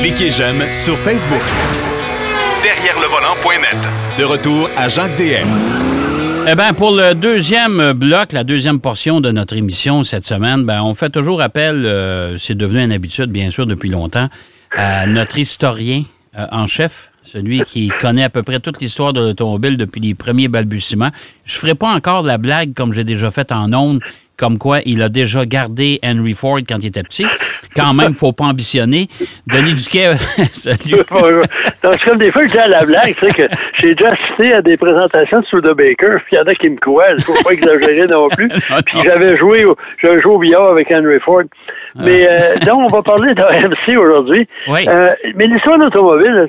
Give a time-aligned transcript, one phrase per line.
[0.00, 1.42] Cliquez j'aime sur Facebook.
[2.62, 3.76] Derrière le volant.net.
[4.18, 5.48] De retour à Jacques DM.
[6.48, 10.82] Eh bien, pour le deuxième bloc, la deuxième portion de notre émission cette semaine, ben,
[10.82, 14.28] on fait toujours appel, euh, c'est devenu une habitude, bien sûr, depuis longtemps,
[14.76, 16.02] à notre historien
[16.38, 20.14] euh, en chef, celui qui connaît à peu près toute l'histoire de l'automobile depuis les
[20.14, 21.10] premiers balbutiements.
[21.44, 24.00] Je ferai pas encore la blague comme j'ai déjà fait en ondes,
[24.40, 27.26] comme quoi il a déjà gardé Henry Ford quand il était petit.
[27.76, 29.06] Quand même, faut pas ambitionner.
[29.46, 30.14] Denis Duquet,
[30.50, 31.02] salut.
[31.82, 33.42] Donc, comme des fois, je dis à la blague, tu sais, que
[33.78, 36.70] j'ai déjà assisté à des présentations de The Baker, puis il y en a qui
[36.70, 38.48] me croient, il faut pas exagérer non plus.
[38.86, 39.66] Puis j'avais joué,
[40.00, 41.42] j'avais joué au billard avec Henry Ford.
[41.96, 44.48] Mais euh, donc, on va parler d'AMC aujourd'hui.
[44.68, 44.86] Oui.
[44.88, 46.48] Euh, mais l'histoire de l'automobile,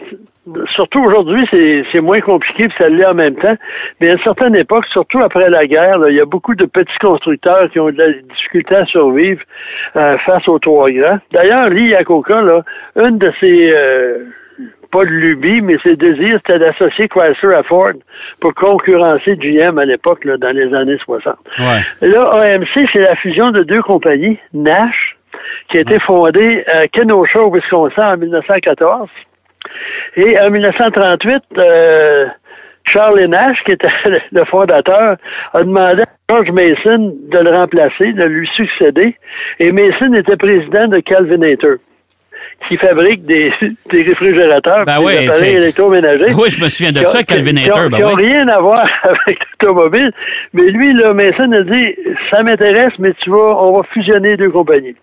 [0.76, 3.56] surtout aujourd'hui, c'est, moins compliqué, puis ça l'est en même temps.
[4.00, 6.66] Mais à une certaine époque, surtout après la guerre, là, il y a beaucoup de
[6.66, 9.42] petits constructeurs qui ont de la difficulté à survivre
[9.96, 11.20] euh, face aux trois grands.
[11.32, 12.64] D'ailleurs, Lee Iacocca, là,
[12.96, 13.72] une de ses...
[13.76, 14.26] euh,
[14.92, 17.94] pas de lubie, mais ses désirs, c'était d'associer Chrysler à Ford
[18.42, 21.34] pour concurrencer GM à l'époque, là, dans les années 60.
[21.60, 22.10] Ouais.
[22.10, 25.16] Là, AMC, c'est la fusion de deux compagnies, Nash,
[25.70, 29.08] qui a été fondée à Kenosha, au Wisconsin, en 1914.
[30.16, 32.26] Et en 1938, euh,
[32.86, 33.88] Charlie Nash, qui était
[34.32, 35.16] le fondateur,
[35.54, 39.16] a demandé à George Mason de le remplacer, de lui succéder.
[39.60, 41.78] Et Mason était président de Calvinator,
[42.68, 43.52] qui fabrique des,
[43.92, 46.34] des réfrigérateurs, Ben oui, des appareils électroménagers.
[46.34, 47.86] Oui, je me souviens de Qui ça, Calvinator.
[47.86, 48.26] Qui ben qui ont oui.
[48.28, 50.12] rien à voir avec l'automobile.
[50.54, 51.96] Mais lui, là, Mason a dit,
[52.32, 54.96] ça m'intéresse, mais tu vas, on va fusionner deux compagnies.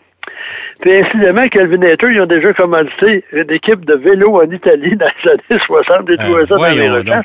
[0.80, 5.30] Puis incidemment, Calvinator, ils ont déjà commandité une équipe de vélo en Italie dans les
[5.32, 6.08] années 60.
[6.08, 7.20] J'ai Euh, trouvé ça dans.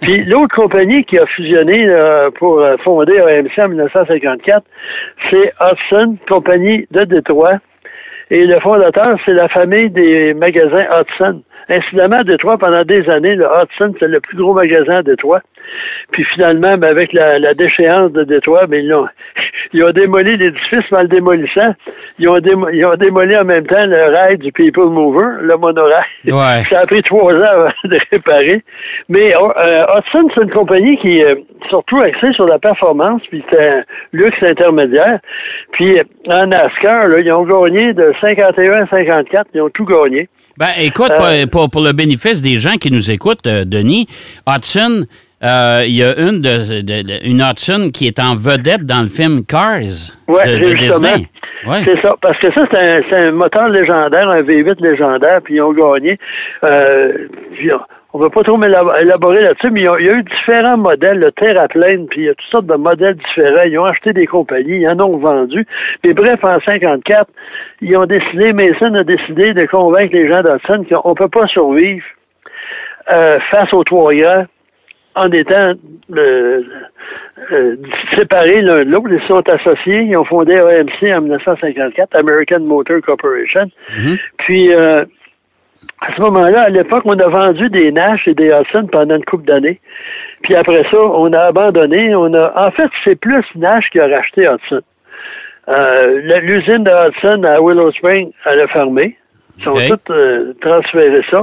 [0.00, 4.64] Puis l'autre compagnie qui a fusionné là, pour euh, fonder AMC en 1954,
[5.30, 7.58] c'est Hudson, compagnie de Détroit.
[8.30, 11.42] Et le fondateur, c'est la famille des magasins Hudson.
[11.68, 15.40] Incidemment, à Détroit, pendant des années, le Hudson, c'est le plus gros magasin à Détroit.
[16.12, 19.06] Puis finalement, ben, avec la, la déchéance de Détroit, ben, ils, ont,
[19.72, 21.74] ils ont démoli l'édifice, en le démolissant,
[22.18, 25.56] ils ont, démo- ils ont démoli en même temps le rail du People Mover, le
[25.56, 26.04] monorail.
[26.26, 26.62] Ouais.
[26.70, 28.62] Ça a pris trois ans avant de réparer.
[29.08, 33.68] Mais euh, Hudson, c'est une compagnie qui est surtout axée sur la performance, puis c'est
[33.68, 35.18] un luxe intermédiaire.
[35.72, 39.84] Puis euh, en NASCAR, là, ils ont gagné de 51 à 54, ils ont tout
[39.84, 40.28] gagné.
[40.58, 44.06] Ben, écoute, Euh, pour, pour- le bénéfice des gens qui nous écoutent, euh, Denis,
[44.48, 45.04] Hudson,
[45.44, 49.02] euh, il y a une, de, de- de- une Hudson qui est en vedette dans
[49.02, 50.74] le film Cars de justement.
[50.76, 51.26] Disney.
[51.66, 51.82] Ouais.
[51.84, 55.54] C'est ça, parce que ça, c'est un, c'est un moteur légendaire, un V8 légendaire, puis
[55.56, 56.18] ils ont gagné.
[56.64, 57.12] Euh,
[57.54, 57.80] puis on-
[58.18, 62.06] ne va pas trop élaborer là-dessus, mais il y a eu différents modèles, le terraplane,
[62.08, 63.64] puis il y a toutes sortes de modèles différents.
[63.66, 65.66] Ils ont acheté des compagnies, ils en ont vendu.
[66.02, 67.26] Mais bref, en 54,
[67.82, 71.46] ils ont décidé, Mason a décidé de convaincre les gens d'Hudson qu'on ne peut pas
[71.48, 72.04] survivre
[73.12, 74.44] euh, face aux trois grands
[75.16, 75.72] en étant
[76.14, 76.62] euh,
[77.52, 77.76] euh,
[78.16, 79.08] séparés l'un de l'autre.
[79.10, 80.02] Ils se sont associés.
[80.02, 83.68] Ils ont fondé AMC en 1954, American Motor Corporation.
[84.38, 85.04] Puis, euh,
[86.00, 89.24] à ce moment-là, à l'époque, on a vendu des Nash et des Hudson pendant une
[89.24, 89.80] couple d'années.
[90.42, 92.14] Puis après ça, on a abandonné.
[92.14, 94.82] On a, en fait, c'est plus Nash qui a racheté Hudson.
[95.68, 99.16] Euh, L'usine de Hudson à Willow Spring, elle a fermé.
[99.58, 99.88] Ils ont Ok.
[99.88, 101.42] toutes euh, transféré ça.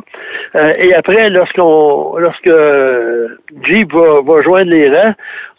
[0.55, 3.27] Euh, et après, lorsqu'on lorsque euh,
[3.65, 5.13] Jeep va, va joindre les rangs,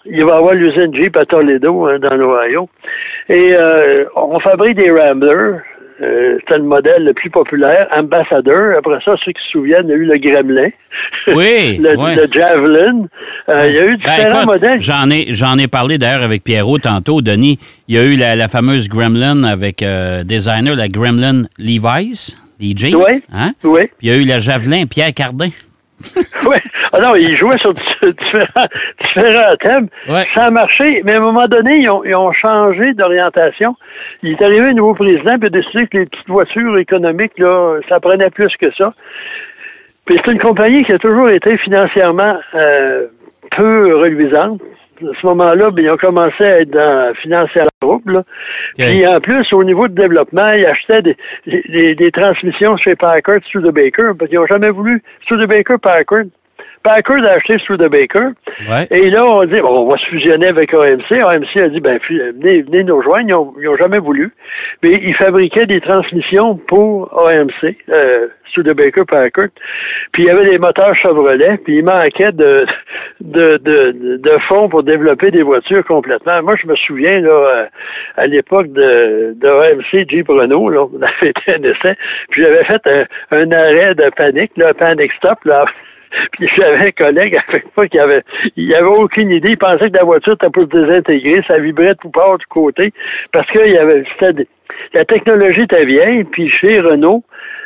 [0.06, 2.68] il va y avoir l'usine Jeep à Toledo, hein, dans l'Ohio.
[3.28, 5.60] Et euh, on fabrique des Ramblers.
[6.02, 8.76] Euh, C'était le modèle le plus populaire, Ambassadeur.
[8.78, 10.68] Après ça, ceux qui se souviennent, il y a eu le Gremlin,
[11.28, 12.16] Oui, le, ouais.
[12.16, 13.06] le Javelin.
[13.48, 14.80] Euh, il y a eu Ben, différents écoute, modèles.
[14.80, 17.58] J'en ai, j'en ai parlé d'ailleurs avec Pierrot tantôt, Denis.
[17.86, 22.94] Il y a eu la, la fameuse Gremlin avec euh, designer, la Gremlin Levi's, jeans.
[22.94, 23.22] Oui.
[23.32, 23.52] Hein?
[23.62, 23.86] Oui.
[23.98, 25.48] Puis il y a eu la Javelin Pierre Cardin.
[26.46, 26.56] Oui.
[26.92, 27.72] Ah non, ils jouaient sur
[28.02, 28.66] différents,
[29.02, 29.88] différents thèmes.
[30.08, 30.24] Ouais.
[30.34, 33.74] Ça a marché, mais à un moment donné, ils ont, ils ont changé d'orientation.
[34.22, 37.38] Il est arrivé un nouveau président, puis il a décidé que les petites voitures économiques,
[37.38, 38.92] là, ça prenait plus que ça.
[40.04, 43.06] Puis c'est une compagnie qui a toujours été financièrement euh,
[43.56, 44.60] peu reluisante.
[45.02, 48.08] À ce moment-là, ben, ils ont commencé à être dans financer à la groupe.
[48.08, 48.22] Là.
[48.76, 53.38] Puis en plus, au niveau de développement, ils achetaient des, des, des transmissions chez Packard,
[53.48, 55.02] Studebaker, parce qu'ils n'ont jamais voulu.
[55.24, 56.24] Studebaker, Packard,
[56.84, 58.32] Packard a acheté Studebaker.
[58.68, 58.86] Ouais.
[58.90, 61.12] Et là, on dit, bon, on va se fusionner avec AMC.
[61.12, 63.52] AMC a dit, ben, fu- venez, venez nous rejoindre.
[63.58, 64.30] Ils n'ont jamais voulu.
[64.82, 69.48] Mais ils fabriquaient des transmissions pour AMC, euh, Studebaker Packard.
[70.12, 72.66] Puis il y avait des moteurs Chevrolet, puis il manquait de,
[73.20, 76.42] de, de, de fonds pour développer des voitures complètement.
[76.42, 77.64] Moi, je me souviens, là, euh,
[78.16, 81.96] à l'époque de, de AMC Jeep Renault, là, on avait été un essai,
[82.30, 85.64] puis j'avais fait un, un arrêt de panique, là, un panic stop, là,
[86.32, 88.22] puis j'avais un collègue avec moi qui avait,
[88.56, 89.50] il avait aucune idée.
[89.50, 91.42] Il pensait que la voiture était pour se désintégrer.
[91.48, 92.92] Ça vibrait tout part du côté.
[93.32, 94.04] Parce que il y avait,
[94.92, 96.24] la technologie était vieille.
[96.24, 97.24] Puis chez Renault,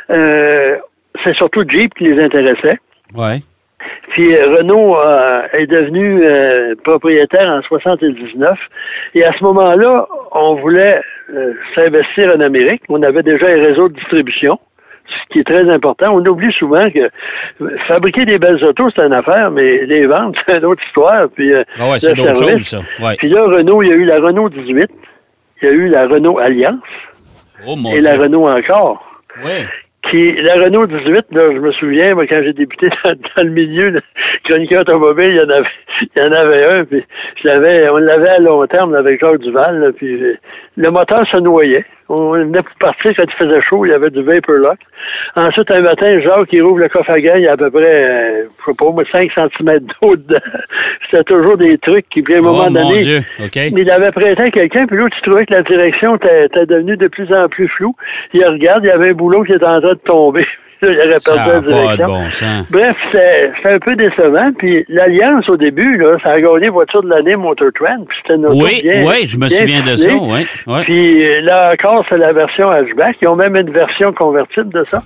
[0.09, 0.77] euh,
[1.23, 2.79] c'est surtout Jeep qui les intéressait.
[3.15, 3.39] Ouais.
[4.09, 8.53] Puis euh, Renault euh, est devenu euh, propriétaire en 79.
[9.15, 11.01] Et à ce moment-là, on voulait
[11.33, 12.81] euh, s'investir en Amérique.
[12.89, 14.59] On avait déjà un réseau de distribution,
[15.31, 16.13] qui est très important.
[16.15, 17.09] On oublie souvent que
[17.87, 21.27] fabriquer des belles autos, c'est une affaire, mais les vendre, c'est une autre histoire.
[21.33, 22.79] Puis, euh, Ah ouais, c'est d'autres choses, ça.
[23.01, 23.15] Ouais.
[23.17, 24.89] Puis là, Renault, il y a eu la Renault 18,
[25.61, 26.79] il y a eu la Renault Alliance
[27.67, 28.15] Oh mon et la.
[28.17, 29.03] Renault encore.
[29.43, 29.65] Ouais.
[30.09, 33.49] Qui, la Renault 18, là, je me souviens, moi, quand j'ai débuté dans, dans le
[33.49, 34.01] milieu, le
[34.45, 35.67] chroniqueur automobile, il y en avait,
[36.01, 37.03] il y en avait un, puis
[37.41, 40.37] je l'avais, on l'avait à long terme avec Jacques Duval, là, puis euh,
[40.77, 41.85] le moteur se noyait.
[42.11, 44.79] On venait pour partir quand il faisait chaud, il y avait du vapor lock.
[45.35, 47.69] Ensuite, un matin, Jacques, il rouvre le coffre à gants, il y a à peu
[47.69, 50.39] près, euh, je sais pas, moi, 5 cm d'eau dedans.
[51.11, 53.19] C'était toujours des trucs qui, puis à un moment Oh mon donné, Dieu.
[53.53, 56.97] Il avait prêté à quelqu'un, puis l'autre, il trouvait que la direction était, était devenue
[56.97, 57.95] de plus en plus floue.
[58.33, 60.45] Il regarde, il y avait un boulot qui était en train de tomber.
[60.81, 62.05] Ça perdu la pas de direction.
[62.05, 62.71] bon sens.
[62.71, 64.45] Bref, c'est un peu décevant.
[64.57, 68.05] Puis l'Alliance, au début, là, ça a gagné voiture de l'année Motor Trend.
[68.07, 70.45] Puis c'était une auto Oui, bien- oui, je me souvian de ça, oui.
[70.85, 73.17] Puis là encore, c'est la version hatchback.
[73.21, 75.01] Ils ont même une version convertible de ça.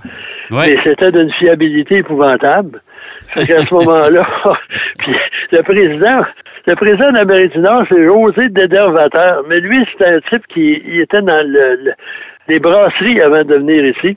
[0.52, 0.76] Ouais.
[0.76, 2.80] Mais c'était d'une fiabilité épouvantable.
[3.22, 4.22] Fait qu'à ce moment-là,
[4.98, 5.12] puis
[5.50, 6.20] le président,
[6.68, 9.42] le président d'Amérique du Nord, c'est José Dédervateur.
[9.48, 11.94] Mais lui, c'était un type qui il était dans le- le-
[12.46, 14.16] les brasseries avant de venir ici.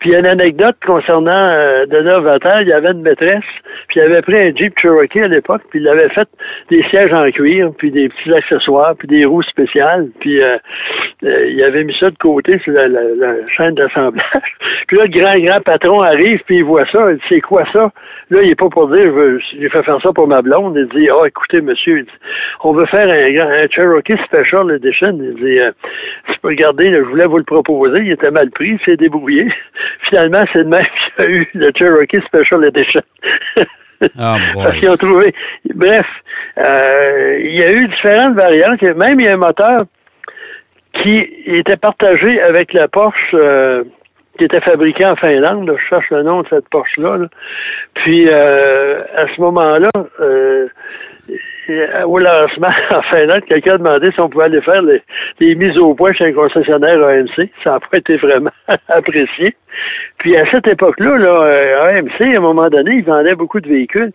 [0.00, 3.44] Puis il y a une anecdote concernant euh, Denis Vatel, il y avait une maîtresse,
[3.88, 6.28] puis il avait pris un Jeep Cherokee à l'époque, puis il avait fait
[6.70, 10.56] des sièges en cuir, puis des petits accessoires, puis des roues spéciales, puis euh,
[11.24, 14.56] euh, il avait mis ça de côté sur la, la- la chaîne d'assemblage.
[14.88, 17.64] puis là, le grand, grand patron arrive, puis il voit ça, il dit, c'est quoi
[17.72, 17.92] ça?
[18.30, 20.76] Là, il est pas pour dire, je veux- j'ai fait faire ça pour ma blonde.
[20.78, 22.10] Il dit, ah, écoutez, monsieur, il dit,
[22.64, 25.18] on veut faire un, un Cherokee Special Edition.
[25.20, 25.72] Il dit, euh,
[26.42, 29.46] regarder, là, je voulais vous le proposer, il était mal pris, il s'est débrouillé.
[30.08, 30.84] Finalement, c'est de même
[31.18, 33.02] qu'il y a eu le Cherokee Special Edition.
[34.00, 34.40] Boy.
[34.54, 35.34] Parce qu'ils ont trouvé.
[35.74, 36.06] Bref,
[36.58, 38.80] euh, il y a eu différentes variantes.
[38.82, 39.84] Même il y a un moteur
[41.02, 43.84] qui était partagé avec la Porsche euh,
[44.38, 45.68] qui était fabriquée en Finlande.
[45.68, 45.74] là.
[45.76, 47.18] Je cherche le nom de cette Porsche-là.
[47.18, 47.26] là.
[47.94, 49.90] Puis euh, à ce moment-là,
[50.20, 50.66] euh,
[52.06, 55.02] au lancement en Finlande, quelqu'un a demandé si on pouvait aller faire les,
[55.40, 57.48] les mises au point chez un concessionnaire AMC.
[57.64, 58.50] Ça n'a pas été vraiment
[58.88, 59.54] apprécié.
[60.18, 63.68] Puis à cette époque-là, là, euh, AMC, à un moment donné, ils vendaient beaucoup de
[63.68, 64.12] véhicules.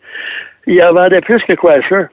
[0.67, 2.05] Ils en vendaient plus que Chrysler.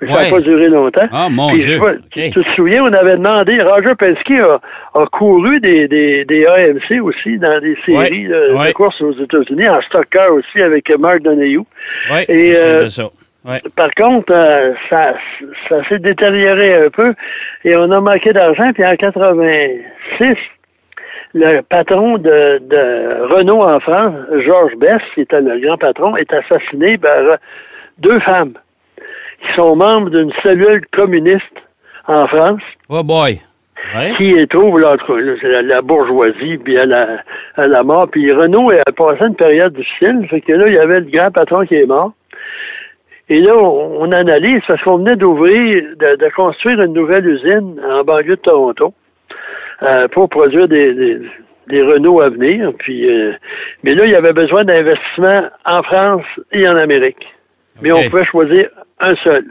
[0.00, 0.30] Ça n'a Ouais.
[0.30, 1.06] pas duré longtemps.
[1.12, 1.78] Ah, mon Puis, Dieu.
[2.14, 2.30] je.
[2.30, 4.60] Tu te souviens, on avait demandé, Roger Penske a,
[5.00, 9.66] a couru des, des, des AMC aussi dans des séries Ouais, de, courses aux États-Unis,
[9.68, 11.60] en stock car aussi avec Mark Donahue.
[12.10, 13.04] Oui, Et, c'est euh, de ça.
[13.44, 13.60] Ouais.
[13.76, 15.14] Par contre, euh, ça,
[15.68, 17.14] ça s'est détérioré un peu
[17.64, 18.72] et on a manqué d'argent.
[18.72, 20.34] Puis en 86,
[21.34, 24.14] le patron de, de Renault en France,
[24.46, 27.36] Georges Bess, qui était le grand patron, est assassiné par euh,
[27.98, 28.54] deux femmes
[28.96, 31.42] qui sont membres d'une cellule communiste
[32.06, 33.40] en France Oh boy.
[33.94, 34.12] Ouais.
[34.16, 34.96] qui trouve là,
[35.42, 37.18] la, la bourgeoisie, puis à la,
[37.56, 38.08] à la mort.
[38.10, 41.30] Puis Renault a passé une période difficile, fait que là, il y avait le grand
[41.30, 42.12] patron qui est mort.
[43.28, 47.80] Et là, on, on analyse parce qu'on venait d'ouvrir, de, de construire une nouvelle usine
[47.88, 48.92] en banlieue de Toronto
[49.82, 51.18] euh, pour produire des, des,
[51.68, 52.72] des Renault à venir.
[52.78, 53.32] Puis, euh,
[53.82, 57.26] mais là, il y avait besoin d'investissements en France et en Amérique.
[57.82, 58.68] Mais on pouvait choisir
[59.00, 59.44] un seul.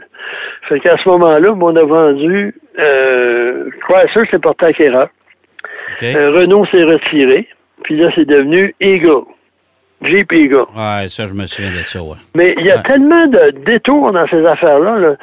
[0.68, 5.08] Fait qu'à ce moment-là, on a vendu euh, Chrysler s'est porté acquéreur.
[6.02, 7.46] Euh, Renault s'est retiré.
[7.82, 9.24] Puis là, c'est devenu Eagle.
[10.04, 10.64] Jeep Eagle.
[10.76, 12.16] Ouais, ça, je me souviens de ça, ouais.
[12.34, 12.82] Mais il y a Ouais.
[12.82, 14.98] tellement de détours dans ces affaires-là.
[14.98, 15.16] Là.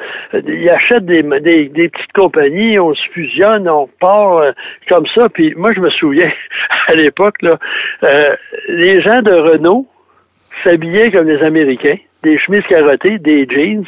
[0.46, 4.52] Ils achètent des, des, des petites compagnies, on se fusionne, on part euh,
[4.88, 5.28] comme ça.
[5.28, 6.30] Puis moi, je me souviens,
[6.88, 7.58] à l'époque, là,
[8.04, 8.36] euh,
[8.68, 9.86] les gens de Renault
[10.64, 13.84] s'habillaient comme les Américains, des chemises carottées, des jeans.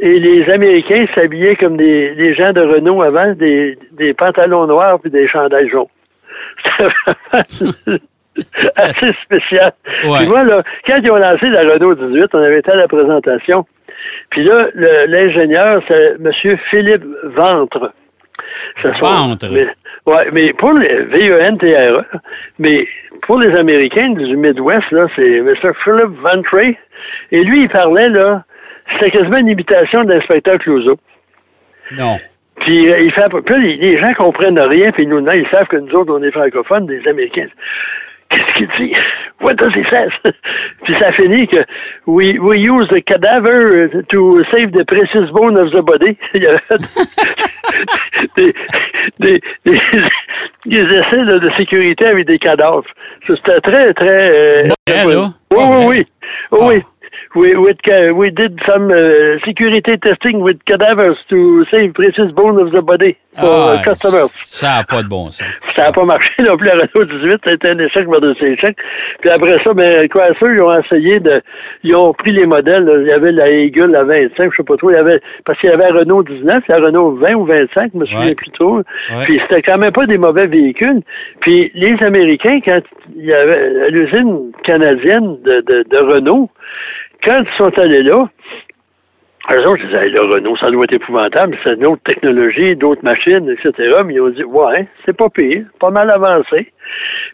[0.00, 5.00] Et les Américains s'habillaient comme des, des gens de Renault avant, des, des pantalons noirs
[5.00, 5.86] puis des chandails jaunes.
[8.76, 9.72] Assez spécial.
[10.04, 10.18] Ouais.
[10.18, 12.88] Puis moi, là, quand ils ont lancé la Renault 18, on avait été à la
[12.88, 13.66] présentation.
[14.30, 14.68] Puis là,
[15.06, 16.58] l'ingénieur, c'est M.
[16.70, 17.92] Philippe Ventre.
[18.84, 19.48] Ventre.
[19.52, 19.66] Mais,
[20.06, 22.18] ouais, mais pour les V-E-N-T-R-E, E,
[22.58, 22.86] mais
[23.22, 25.72] pour les Américains du Midwest, là, c'est Mr.
[25.82, 26.58] Philip Ventre.
[27.32, 28.44] Et lui, il parlait, là,
[28.92, 30.98] c'était quasiment une imitation de l'inspecteur Clouseau.
[31.92, 32.16] Non.
[32.60, 35.76] Puis euh, il fait puis les gens comprennent rien, puis nous, non, ils savent que
[35.76, 37.48] nous autres, on est francophones, des Américains.
[38.30, 38.94] Qu'est-ce qu'il dit?
[39.40, 40.06] What does he say?
[40.84, 41.58] puis ça finit que
[42.06, 46.16] we, we use the cadaver to save the precious bone of the body.
[46.34, 46.58] Il y a
[48.36, 48.52] des,
[49.20, 49.80] des, des,
[50.66, 52.84] des essais là, de sécurité avec des cadavres.
[53.26, 54.30] C'était très, très...
[54.34, 55.32] euh, Vrai, oui, là?
[55.52, 55.86] oui, vrai?
[55.86, 56.06] oui,
[56.52, 56.58] oui.
[56.60, 56.82] oui.
[57.38, 62.58] We, with, ca- we did some uh, security testing with cadavers to save precious bone
[62.60, 64.28] of the body for Ah, customers.
[64.40, 65.46] ça n'a pas de bon sens.
[65.76, 68.76] Ça n'a pas marché non plus, la Renault 18, c'était un échec par-dessus échec.
[69.20, 71.40] Puis après ça, ben, quoi, ceux, ils ont essayé de,
[71.84, 72.94] ils ont pris les modèles, là.
[73.00, 75.58] il y avait la Eagle, la 25, je sais pas trop, il y avait, parce
[75.60, 78.34] qu'il y avait la Renault 19, la Renault 20 ou 25, je me souviens Ouais.
[78.34, 78.76] plus trop.
[78.78, 78.82] Ouais.
[79.24, 81.02] Puis c'était quand même pas des mauvais véhicules.
[81.40, 82.80] Puis les Américains, quand
[83.16, 86.50] il y avait à l'usine canadienne de, de, de Renault,
[87.24, 88.28] quand ils sont allés là,
[89.50, 93.02] eux autres, ils disaient, le Renault, ça doit être épouvantable, c'est une autre technologie, d'autres
[93.02, 94.00] machines, etc.
[94.04, 96.70] Mais ils ont dit, ouais, c'est pas pire, pas mal avancé.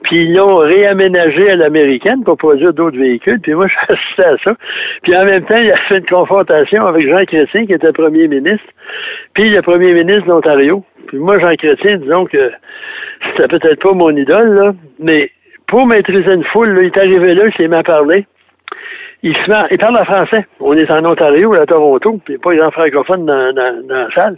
[0.04, 3.40] Puis ils l'ont réaménagé à l'américaine pour produire d'autres véhicules.
[3.40, 4.56] Puis moi, assisté à ça.
[5.02, 8.28] Puis en même temps, il a fait une confrontation avec Jean Chrétien, qui était premier
[8.28, 8.66] ministre,
[9.34, 10.84] puis le premier ministre de l'Ontario.
[11.08, 12.52] Puis moi, Jean Chrétien, disons que
[13.26, 15.32] c'était peut-être pas mon idole, là, mais
[15.66, 18.26] pour maîtriser une foule, là, il est arrivé là, il s'est mis à parler.
[19.26, 20.46] Il, se met, il parle en français.
[20.60, 23.86] On est en Ontario, à Toronto, puis il n'y a pas grand francophone dans, dans,
[23.88, 24.36] dans la salle.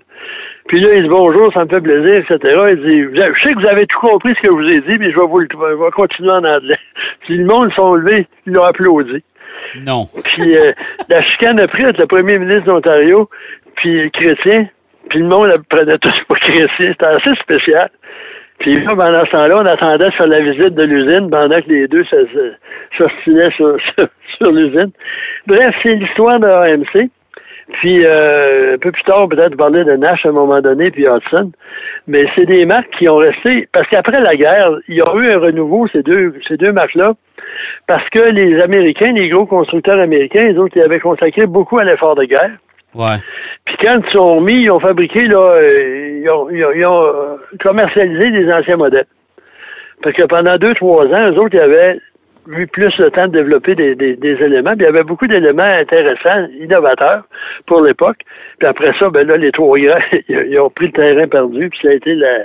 [0.69, 2.57] Puis là, il dit bonjour, ça me fait plaisir, etc.
[2.71, 4.99] Il dit, je sais que vous avez tout compris ce que je vous ai dit,
[4.99, 6.77] mais je vais vous le, je vais continuer en anglais.
[7.27, 9.23] Puis le monde sont levés, ils l'ont applaudi.
[9.85, 10.05] Non.
[10.25, 10.71] Puis euh,
[11.09, 13.29] la chicane a pris entre le premier ministre d'Ontario,
[13.77, 14.69] puis Chrétien,
[15.11, 16.67] puis le monde prenait tous pour Chrétien.
[16.79, 17.89] C'était assez spécial.
[18.61, 21.87] Puis là, pendant ce temps-là, on attendait sur la visite de l'usine pendant que les
[21.89, 22.55] deux se- se-
[22.97, 23.77] s'ostinaient sur,
[24.43, 24.91] sur, l'usine.
[25.47, 27.11] Bref, c'est l'histoire de AMC.
[27.81, 31.05] Puis euh, un peu plus tard, peut-être parler de Nash à un moment donné, puis
[31.05, 31.51] Hudson.
[32.07, 35.33] Mais c'est des marques qui ont resté parce qu'après la guerre, il y a eu
[35.33, 37.15] un renouveau ces deux ces deux marques-là
[37.89, 41.85] parce que les Américains, les gros constructeurs américains, les autres, ils avaient consacré beaucoup à
[41.85, 42.53] l'effort de guerre.
[42.95, 43.17] Ouais.
[43.65, 46.87] Puis quand ils sont mis, ils ont fabriqué, là, euh, ils ont, ils ont- ils
[46.87, 49.07] ont, euh, commercialisé des anciens modèles.
[50.03, 51.99] Parce que pendant deux, trois ans, eux autres, ils avaient
[52.49, 54.73] eu plus le temps de développer des, des, des éléments.
[54.77, 57.23] Puis il y avait beaucoup d'éléments intéressants, innovateurs
[57.67, 58.19] pour l'époque.
[58.59, 59.99] Puis après ça, ben là, les trois grands,
[60.29, 61.69] ils ont pris le terrain perdu.
[61.71, 62.39] Puis ça a été la,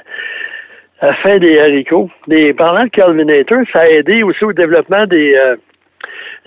[1.02, 2.10] la fin des haricots.
[2.28, 5.36] Des, parlant de Calvinator, ça a aidé aussi au développement des...
[5.36, 5.56] euh,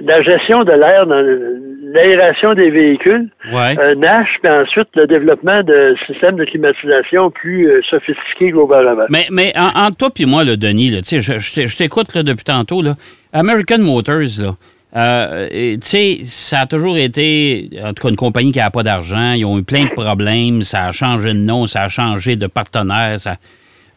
[0.01, 1.61] de la gestion de l'air dans le-
[1.93, 3.79] l'aération des véhicules Ouais.
[3.79, 9.05] euh, Nash, puis ensuite le développement de systèmes de climatisation plus euh, sophistiqués qu'auparavant.
[9.11, 12.13] Mais, mais en- entre toi et moi, là, Denis, là, tu sais, je, je t'écoute
[12.17, 12.83] là, depuis tantôt.
[12.83, 12.95] Là.
[13.35, 14.55] American Motors, là,
[14.97, 18.85] euh, tu sais, ça a toujours été, en tout cas, une compagnie qui n'a pas
[18.85, 19.33] d'argent.
[19.33, 20.63] Ils ont eu plein de problèmes.
[20.63, 23.19] Ça a changé de nom, ça a changé de partenaire.
[23.19, 23.35] Ça...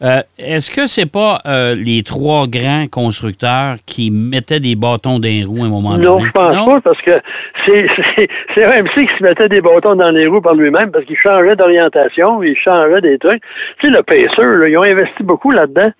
[0.02, 5.28] Euh, Est-ce que c'est pas euh, les trois grands constructeurs qui mettaient des bâtons dans
[5.28, 6.26] les roues à un moment Non, donné?
[6.26, 7.20] je pense pas, parce que
[7.66, 11.54] c'est AMC qui se mettait des bâtons dans les roues par lui-même, parce qu'il changeait
[11.54, 13.42] d'orientation, il changeait des trucs.
[13.80, 14.26] Tu sais, le Pacer,
[14.58, 15.90] là, ils ont investi beaucoup là-dedans.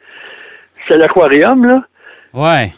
[0.88, 1.83] C'est l'aquarium, là.
[2.35, 2.73] Ouais.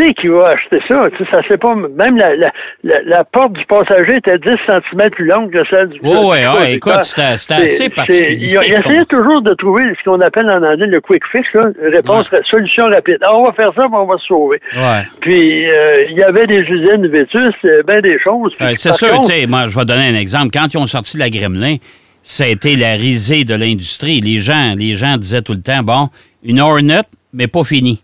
[0.00, 1.08] Qui c'est qui va acheter ça?
[1.16, 1.74] Tu sais, ça pas.
[1.74, 2.50] Même la, la,
[2.84, 6.46] la, la porte du passager était 10 cm plus longue que celle du Ouais, ouais,
[6.46, 8.36] ouais, du écoute, c'était assez particulier.
[8.40, 11.66] Il, il essayait toujours de trouver ce qu'on appelle en anglais le quick fix, là,
[11.92, 13.18] réponse, solution rapide.
[13.22, 14.60] Ah, on va faire ça, puis on va se sauver.
[14.76, 15.02] Ouais.
[15.20, 18.52] Puis, euh, il y avait des usines vétustes, bien des choses.
[18.60, 20.48] Ouais, c'est sûr, tu sais, moi, je vais donner un exemple.
[20.52, 21.76] Quand ils ont sorti la Gremlin,
[22.22, 24.20] ça a été la risée de l'industrie.
[24.20, 26.08] Les gens, les gens disaient tout le temps, bon,
[26.44, 27.02] une Hornet,
[27.32, 28.02] mais pas fini.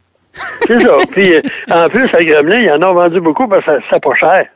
[0.67, 0.97] C'est ça.
[1.13, 1.41] Puis, euh,
[1.71, 4.47] en plus, à Gremlin, ils en ont vendu beaucoup parce que ça- c'est pas cher.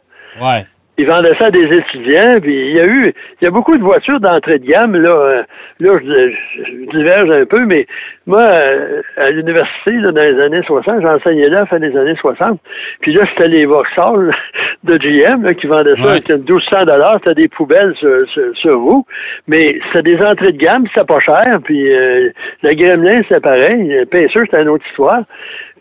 [0.40, 0.64] Ouais.
[0.98, 3.74] Ils vendaient ça à des étudiants, puis il y a eu, il y a beaucoup
[3.74, 5.42] de voitures d'entrée de gamme, là, euh,
[5.78, 7.86] là, je, diverge un peu, mais
[8.26, 12.60] moi, euh, à l'université, dans les années 60, j'enseignais là fin des années 60,
[13.00, 14.34] puis là, c'était les Vauxhall
[14.84, 16.10] de GM, là, qui vendaient ça Ouais.
[16.10, 19.06] avec 1200 dollars, c'était des poubelles sur, sur, sur vous,
[19.48, 22.28] mais c'était des entrées de gamme, c'était pas cher, puis euh,
[22.62, 25.22] la Gremlin, c'est pareil, le Pacer, c'était une autre histoire,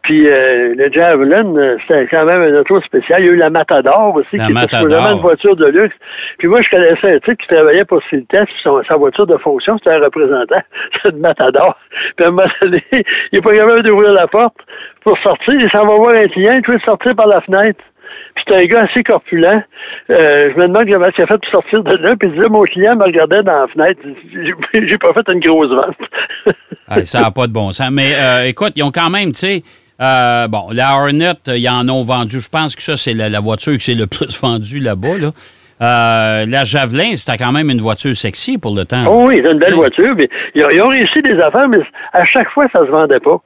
[0.03, 3.19] Puis euh, le Javelin, euh, c'était quand même un auto spécial.
[3.21, 4.85] Il y a eu la Matador aussi, La qui Matador.
[4.87, 5.95] était vraiment une voiture de luxe.
[6.37, 9.37] Puis moi, je connaissais un type qui travaillait pour Siltest, puis son- sa voiture de
[9.37, 10.61] fonction, c'était un représentant.
[10.93, 11.77] C'était une Matador.
[12.15, 13.03] Puis à un moment donné, il
[13.33, 14.55] n'est pas capable d'ouvrir la porte
[15.03, 15.53] pour sortir.
[15.59, 17.83] Il s'en va voir un client, il veut sortir par la fenêtre.
[18.35, 19.63] Puis c'est un gars assez corpulent.
[20.09, 22.15] Euh, je me demande comment il a fait pour sortir de là.
[22.19, 23.99] Puis il disait, mon client me regardait dans la fenêtre.
[24.73, 25.95] J'ai j'ai pas fait une grosse vente.
[26.87, 27.91] Ah, ça n'a pas de bon sens.
[27.91, 29.61] Mais euh, écoute, ils ont quand même, tu sais,
[30.01, 32.39] euh, bon, la Hornet, euh, ils en ont vendu.
[32.39, 35.17] Je pense que ça, c'est la, la voiture qui c'est le plus vendue là-bas.
[35.17, 35.31] Là.
[35.81, 39.05] Euh, la Javelin, c'était quand même une voiture sexy pour le temps.
[39.07, 40.13] Oh oui, c'est une belle voiture.
[40.17, 41.79] Mais ils, ont, ils ont réussi des affaires, mais
[42.13, 43.41] à chaque fois, ça se vendait pas.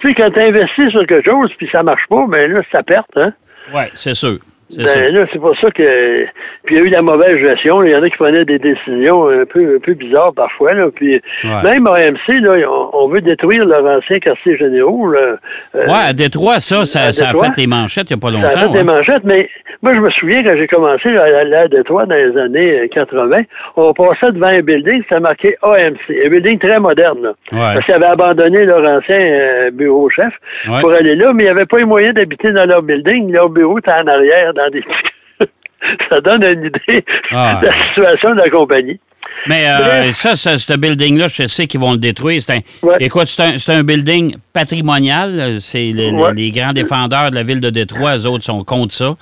[0.00, 2.82] Tu sais, quand tu investis sur quelque chose, puis ça marche pas, mais là, ça
[2.82, 3.32] perte, hein?
[3.74, 4.38] Oui, c'est sûr.
[4.78, 6.24] Ben là, c'est pour ça que.
[6.64, 7.82] Puis il y a eu de la mauvaise gestion.
[7.82, 10.72] Il y en a qui prenaient des décisions un peu, un peu bizarres parfois.
[10.74, 10.86] Là.
[10.94, 11.70] Puis Ouais.
[11.72, 15.08] même AMC, là, on, on veut détruire leur ancien quartier généraux.
[15.10, 15.36] Là.
[15.74, 18.22] Euh, Ouais, à Détroit, ça, ça, à ça a fait les manchettes il n'y a
[18.22, 18.58] pas ça a longtemps.
[18.60, 18.84] fait des ouais.
[18.84, 19.48] manchettes, mais
[19.84, 22.88] moi, je me souviens quand j'ai commencé à aller à Détroit dans les années euh,
[22.92, 23.42] 80,
[23.76, 27.22] on passait devant un building, c'était marqué AMC, un building très moderne.
[27.22, 27.74] Là, Ouais.
[27.74, 30.32] Parce qu'ils avaient abandonné leur ancien euh, bureau chef
[30.68, 30.80] Ouais.
[30.80, 33.30] pour aller là, mais il n'y avait pas les moyens d'habiter dans leur building.
[33.30, 34.82] Leur bureau était en arrière, dans des
[36.10, 37.60] Ça donne une idée Ah.
[37.62, 38.98] de la situation de la compagnie.
[39.46, 42.40] Mais euh, ça, ça, ce building-là, je sais qu'ils vont le détruire.
[42.40, 42.96] C'est un, Ouais.
[43.00, 45.60] Écoute, c'est un, c'est un building patrimonial.
[45.60, 46.32] C'est le- le- Ouais.
[46.34, 49.14] les grands défendeurs de la ville de Détroit, eux autres, sont contre ça.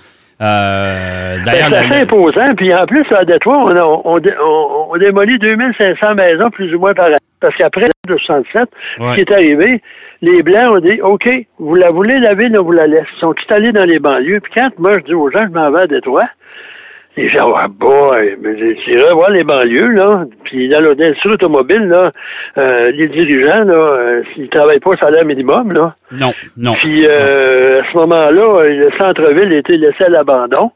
[0.43, 2.55] Euh, Ben, c'est assez imposant.
[2.57, 6.79] Puis en plus, à Détroit, on, a, on, on- on démolit 2500 maisons plus ou
[6.81, 7.17] moins par an.
[7.41, 8.69] Parce qu'après le 67,
[9.01, 9.11] Ouais.
[9.11, 9.83] ce qui est arrivé,
[10.21, 13.07] les Blancs ont dit OK, vous la voulez, la ville, on vous la laisse.
[13.17, 14.41] Ils sont tous allés dans les banlieues.
[14.41, 16.29] Puis quand moi, je dis aux gens, je m'en vais à Détroit,
[17.16, 20.25] les gens, ah boy, mais j'irai voir les banlieues, là.
[20.45, 22.11] Puis dans l'industrie automobile, là,
[22.57, 25.95] euh, les dirigeants, là, euh, s'ils travaillent pas au salaire minimum, là.
[26.11, 26.73] non, non.
[26.75, 30.71] Puis euh, à ce moment-là, le centre-ville était laissé à l'abandon.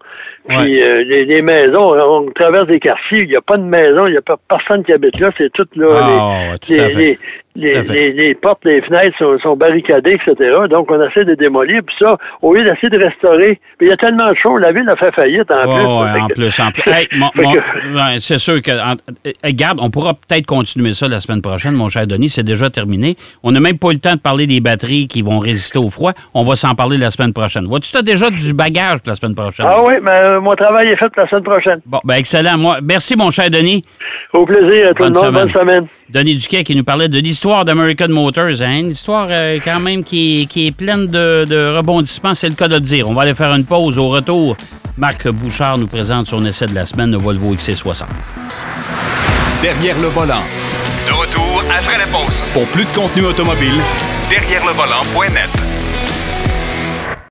[0.48, 4.06] Puis euh, les, les maisons, on traverse des quartiers, il n'y a pas de maison,
[4.06, 5.86] il n'y a pas personne qui habite là, c'est tout là.
[5.90, 7.18] Ah, les, tout à les.
[7.56, 10.34] Les- portes, les fenêtres sont, sont barricadées, etc.
[10.70, 11.80] Donc on essaie de démolir.
[11.86, 14.72] Puis ça, au lieu d'essayer de restaurer, mais il y a tellement de choses, la
[14.72, 15.70] ville a fait faillite en plus.
[15.84, 16.82] ouais, en que- plus, en plus.
[16.92, 18.70] Hey, que- c'est sûr que.
[18.72, 18.96] en-
[19.44, 22.28] Regarde, on pourra peut-être continuer ça la semaine prochaine, mon cher Denis.
[22.28, 23.14] C'est déjà terminé.
[23.42, 25.88] On n'a même pas eu le temps de parler des batteries qui vont résister au
[25.88, 26.12] froid.
[26.34, 27.64] On va s'en parler la semaine prochaine.
[27.66, 29.66] Vois-tu, tu as déjà du bagage pour la semaine prochaine?
[29.68, 31.80] Ah oui, mais euh, mon travail est fait la semaine prochaine.
[31.86, 32.56] Bon, ben excellent.
[32.58, 33.84] Moi, merci, mon cher Denis.
[34.32, 35.24] Au plaisir à tout Bonne le monde.
[35.26, 35.46] semaine.
[35.52, 35.86] Bonne semaine.
[36.08, 38.62] Denis Duquet qui nous parlait de l'histoire d'American Motors.
[38.62, 38.78] Hein?
[38.78, 42.68] Une histoire euh, quand même qui, qui est pleine de, de rebondissements, c'est le cas
[42.68, 43.08] de le dire.
[43.08, 43.98] On va aller faire une pause.
[43.98, 44.56] Au retour,
[44.96, 48.04] Marc Bouchard nous présente son essai de la semaine, le Volvo XC60.
[49.62, 50.42] Derrière le volant.
[51.06, 52.40] De retour après la pause.
[52.52, 53.74] Pour plus de contenu automobile,
[54.28, 55.65] Derrière le volant.net.